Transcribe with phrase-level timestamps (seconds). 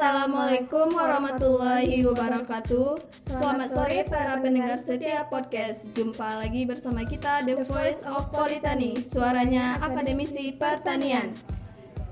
[0.00, 3.04] Assalamualaikum warahmatullahi wabarakatuh.
[3.12, 5.92] Selamat sore para pendengar setiap podcast.
[5.92, 11.36] Jumpa lagi bersama kita The Voice of Politani, suaranya akademisi pertanian.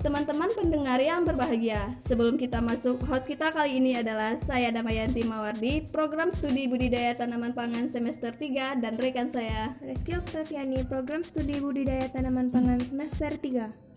[0.04, 5.88] Teman-teman pendengar yang berbahagia, sebelum kita masuk, host kita kali ini adalah saya Damayanti Mawardi,
[5.88, 12.12] program studi budidaya tanaman pangan semester 3 dan rekan saya Reski Oktaviani, program studi budidaya
[12.12, 13.87] tanaman pangan semester 3.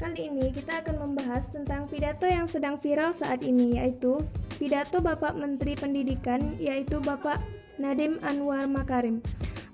[0.00, 4.16] Kali ini kita akan membahas tentang pidato yang sedang viral saat ini yaitu
[4.56, 7.36] pidato Bapak Menteri Pendidikan yaitu Bapak
[7.76, 9.20] Nadiem Anwar Makarim.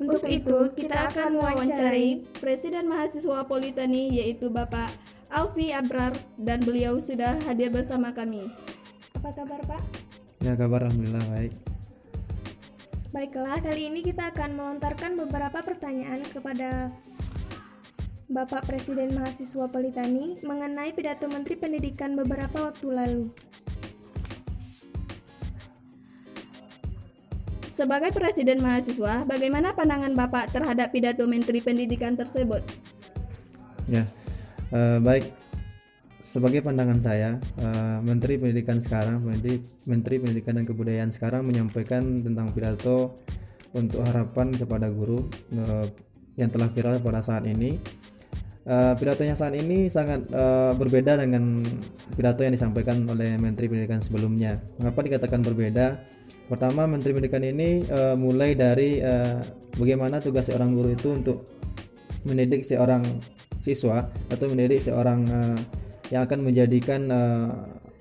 [0.02, 4.90] Untuk, itu, kita akan mewawancari Presiden Mahasiswa Politani yaitu Bapak
[5.30, 8.50] Alfi Abrar dan beliau sudah hadir bersama kami.
[9.14, 9.82] Apa kabar Pak?
[10.42, 11.54] Ya kabar Alhamdulillah baik.
[13.14, 16.90] Baiklah, kali ini kita akan melontarkan beberapa pertanyaan kepada
[18.26, 23.24] Bapak Presiden Mahasiswa Politani mengenai pidato Menteri Pendidikan beberapa waktu lalu.
[27.70, 32.66] Sebagai Presiden Mahasiswa, bagaimana pandangan Bapak terhadap pidato Menteri Pendidikan tersebut?
[33.86, 34.10] Ya,
[34.74, 35.30] uh, baik.
[36.26, 43.22] Sebagai pandangan saya, uh, Menteri Pendidikan sekarang, Menteri, Pendidikan dan Kebudayaan sekarang menyampaikan tentang pidato
[43.70, 45.86] untuk harapan kepada guru uh,
[46.34, 47.78] yang telah viral pada saat ini
[48.66, 51.62] uh, pidatonya saat ini sangat uh, berbeda dengan
[52.12, 54.58] pidato yang disampaikan oleh Menteri Pendidikan sebelumnya.
[54.82, 55.86] Mengapa dikatakan berbeda?
[56.46, 59.42] Pertama, Menteri Pendidikan ini uh, mulai dari uh,
[59.78, 61.46] bagaimana tugas seorang guru itu untuk
[62.26, 63.02] mendidik seorang
[63.62, 65.58] siswa atau mendidik seorang uh,
[66.10, 67.50] yang akan menjadikan uh,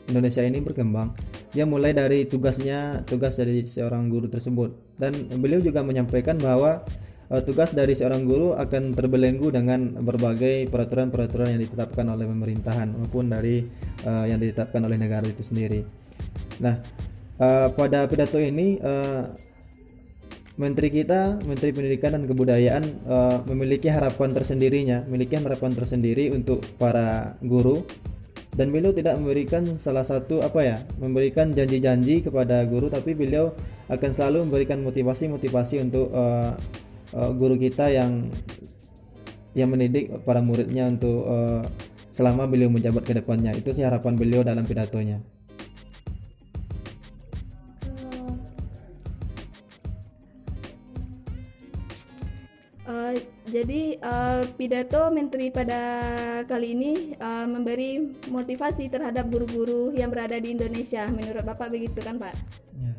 [0.05, 1.13] Indonesia ini berkembang.
[1.55, 4.99] Dia mulai dari tugasnya, tugas dari seorang guru tersebut.
[4.99, 6.83] Dan beliau juga menyampaikan bahwa
[7.29, 13.31] uh, tugas dari seorang guru akan terbelenggu dengan berbagai peraturan-peraturan yang ditetapkan oleh pemerintahan maupun
[13.31, 13.65] dari
[14.05, 15.85] uh, yang ditetapkan oleh negara itu sendiri.
[16.61, 16.79] Nah,
[17.41, 19.29] uh, pada pidato ini uh,
[20.55, 27.35] Menteri kita, Menteri Pendidikan dan Kebudayaan uh, memiliki harapan tersendirinya, memiliki harapan tersendiri untuk para
[27.43, 27.83] guru
[28.55, 33.51] dan beliau tidak memberikan salah satu apa ya, memberikan janji-janji kepada guru tapi beliau
[33.91, 36.55] akan selalu memberikan motivasi-motivasi untuk uh,
[37.15, 38.29] uh, guru kita yang
[39.55, 41.63] yang mendidik para muridnya untuk uh,
[42.11, 45.23] selama beliau menjabat ke depannya itu sih harapan beliau dalam pidatonya
[52.85, 53.17] Uh,
[53.49, 55.81] jadi uh, pidato menteri pada
[56.45, 61.09] kali ini uh, memberi motivasi terhadap guru-guru yang berada di Indonesia.
[61.09, 62.37] Menurut Bapak begitu kan, Pak?
[62.77, 62.93] Ya.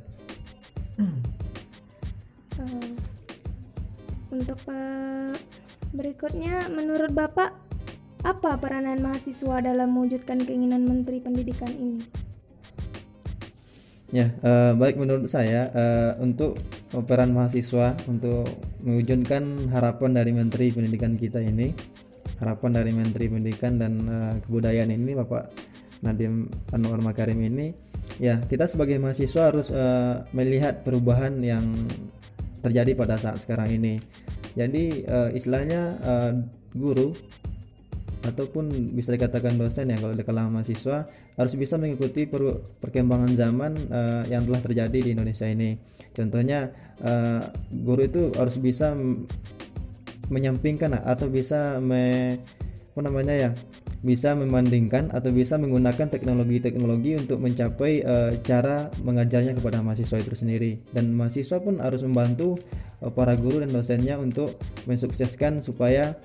[4.36, 4.60] Untuk
[5.96, 7.56] berikutnya, menurut Bapak,
[8.20, 12.04] apa peranan mahasiswa dalam mewujudkan keinginan Menteri Pendidikan ini?
[14.12, 16.60] Ya, uh, baik menurut saya uh, untuk
[17.08, 18.44] peran mahasiswa untuk
[18.84, 21.72] mewujudkan harapan dari Menteri Pendidikan kita ini,
[22.36, 25.48] harapan dari Menteri Pendidikan dan uh, Kebudayaan ini Bapak
[26.04, 26.44] Nadiem
[26.76, 27.72] Anwar Makarim ini,
[28.20, 31.64] ya kita sebagai mahasiswa harus uh, melihat perubahan yang
[32.66, 34.02] terjadi pada saat sekarang ini.
[34.58, 36.32] Jadi uh, istilahnya uh,
[36.74, 37.14] guru
[38.26, 41.06] ataupun bisa dikatakan dosen ya kalau di kalangan mahasiswa
[41.38, 45.78] harus bisa mengikuti per perkembangan zaman uh, yang telah terjadi di Indonesia ini.
[46.10, 46.74] Contohnya
[47.06, 48.96] uh, guru itu harus bisa
[50.26, 52.34] menyampingkan atau bisa me,
[52.96, 53.50] apa namanya ya
[54.00, 60.80] bisa membandingkan atau bisa menggunakan teknologi-teknologi untuk mencapai uh, cara mengajarnya kepada mahasiswa itu sendiri
[60.96, 62.56] dan mahasiswa pun harus membantu
[63.04, 64.56] uh, para guru dan dosennya untuk
[64.88, 66.16] mensukseskan supaya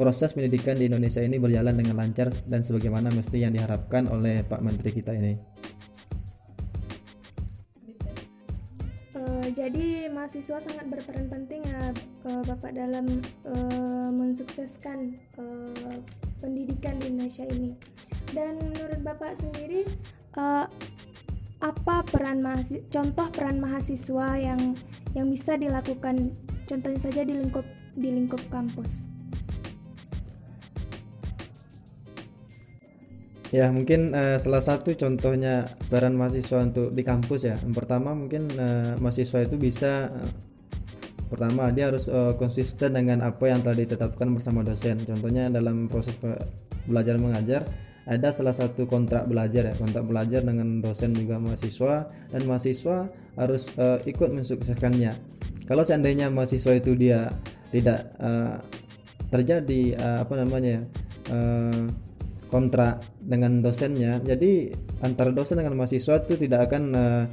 [0.00, 4.64] proses pendidikan di Indonesia ini berjalan dengan lancar dan sebagaimana mesti yang diharapkan oleh Pak
[4.64, 5.36] Menteri kita ini.
[9.54, 11.94] Jadi mahasiswa sangat berperan penting ya
[12.26, 15.94] uh, Bapak dalam uh, mensukseskan uh,
[16.42, 17.78] pendidikan di Indonesia ini.
[18.34, 19.86] Dan menurut Bapak sendiri
[20.34, 20.66] uh,
[21.62, 24.74] apa peran mahasiswa, contoh peran mahasiswa yang
[25.14, 26.34] yang bisa dilakukan
[26.66, 27.64] contohnya saja di lingkup
[27.94, 29.13] di lingkup kampus.
[33.54, 37.54] Ya mungkin uh, salah satu contohnya peran mahasiswa untuk di kampus ya.
[37.62, 40.30] Yang pertama mungkin uh, mahasiswa itu bisa uh,
[41.30, 44.98] pertama dia harus uh, konsisten dengan apa yang telah ditetapkan bersama dosen.
[45.06, 46.18] Contohnya dalam proses
[46.90, 47.62] belajar mengajar
[48.10, 49.74] ada salah satu kontrak belajar ya.
[49.78, 53.06] Kontrak belajar dengan dosen juga mahasiswa dan mahasiswa
[53.38, 55.14] harus uh, ikut mensukseskannya.
[55.70, 57.30] Kalau seandainya mahasiswa itu dia
[57.70, 58.58] tidak uh,
[59.30, 60.82] terjadi uh, apa namanya
[61.30, 61.86] uh,
[62.54, 64.70] kontrak dengan dosennya jadi
[65.02, 67.24] antara dosen dengan mahasiswa itu tidak akan uh,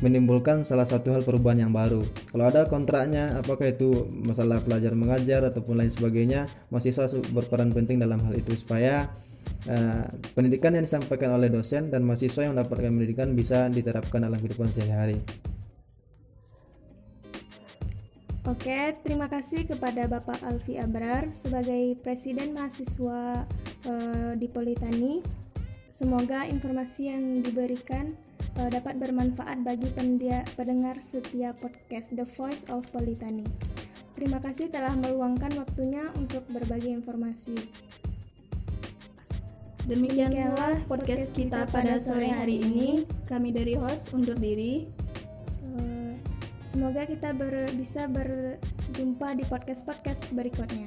[0.00, 2.00] menimbulkan salah satu hal perubahan yang baru.
[2.32, 8.20] Kalau ada kontraknya, apakah itu masalah pelajar mengajar ataupun lain sebagainya, mahasiswa berperan penting dalam
[8.24, 9.12] hal itu supaya
[9.68, 14.72] uh, pendidikan yang disampaikan oleh dosen dan mahasiswa yang mendapatkan pendidikan bisa diterapkan dalam kehidupan
[14.72, 15.20] sehari-hari.
[18.48, 23.44] Oke, terima kasih kepada Bapak Alfi Abrar sebagai Presiden Mahasiswa
[23.86, 25.22] uh, di Politani.
[25.90, 28.14] Semoga informasi yang diberikan
[28.58, 33.46] uh, dapat bermanfaat bagi pendia, pendengar setiap podcast The Voice of Politani.
[34.14, 37.56] Terima kasih telah meluangkan waktunya untuk berbagi informasi.
[39.88, 43.08] Demikianlah podcast kita pada sore hari ini.
[43.26, 45.00] Kami dari host undur diri.
[46.70, 50.86] Semoga kita ber, bisa berjumpa di podcast-podcast berikutnya.